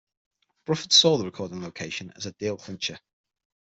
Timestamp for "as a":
2.15-2.31